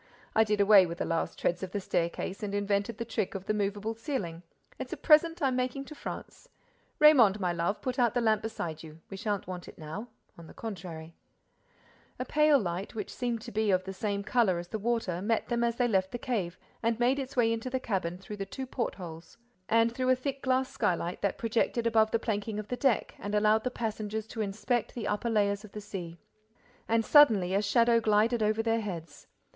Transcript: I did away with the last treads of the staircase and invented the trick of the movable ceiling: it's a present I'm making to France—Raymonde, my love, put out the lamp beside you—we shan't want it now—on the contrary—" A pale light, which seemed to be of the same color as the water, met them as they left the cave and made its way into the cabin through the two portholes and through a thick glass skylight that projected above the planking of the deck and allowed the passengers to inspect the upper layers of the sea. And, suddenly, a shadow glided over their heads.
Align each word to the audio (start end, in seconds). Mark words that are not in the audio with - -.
I 0.33 0.43
did 0.43 0.59
away 0.59 0.87
with 0.87 0.97
the 0.97 1.05
last 1.05 1.37
treads 1.37 1.61
of 1.61 1.73
the 1.73 1.79
staircase 1.79 2.41
and 2.41 2.55
invented 2.55 2.97
the 2.97 3.05
trick 3.05 3.35
of 3.35 3.45
the 3.45 3.53
movable 3.53 3.93
ceiling: 3.93 4.41
it's 4.79 4.91
a 4.91 4.97
present 4.97 5.43
I'm 5.43 5.55
making 5.55 5.85
to 5.85 5.93
France—Raymonde, 5.93 7.39
my 7.39 7.53
love, 7.53 7.81
put 7.83 7.99
out 7.99 8.15
the 8.15 8.19
lamp 8.19 8.41
beside 8.41 8.81
you—we 8.81 9.15
shan't 9.17 9.45
want 9.45 9.67
it 9.67 9.77
now—on 9.77 10.47
the 10.47 10.55
contrary—" 10.55 11.13
A 12.17 12.25
pale 12.25 12.57
light, 12.57 12.95
which 12.95 13.13
seemed 13.13 13.41
to 13.41 13.51
be 13.51 13.69
of 13.69 13.83
the 13.83 13.93
same 13.93 14.23
color 14.23 14.57
as 14.57 14.69
the 14.69 14.79
water, 14.79 15.21
met 15.21 15.49
them 15.49 15.63
as 15.63 15.75
they 15.75 15.87
left 15.87 16.09
the 16.11 16.17
cave 16.17 16.57
and 16.81 16.99
made 16.99 17.19
its 17.19 17.35
way 17.37 17.53
into 17.53 17.69
the 17.69 17.79
cabin 17.79 18.17
through 18.17 18.37
the 18.37 18.43
two 18.47 18.65
portholes 18.65 19.37
and 19.69 19.91
through 19.93 20.09
a 20.09 20.15
thick 20.15 20.41
glass 20.41 20.67
skylight 20.67 21.21
that 21.21 21.37
projected 21.37 21.85
above 21.85 22.09
the 22.09 22.17
planking 22.17 22.57
of 22.57 22.69
the 22.69 22.75
deck 22.75 23.13
and 23.19 23.35
allowed 23.35 23.63
the 23.63 23.69
passengers 23.69 24.25
to 24.25 24.41
inspect 24.41 24.95
the 24.95 25.07
upper 25.07 25.29
layers 25.29 25.63
of 25.63 25.73
the 25.73 25.79
sea. 25.79 26.17
And, 26.87 27.05
suddenly, 27.05 27.53
a 27.53 27.61
shadow 27.61 27.99
glided 27.99 28.41
over 28.41 28.63
their 28.63 28.81
heads. 28.81 29.27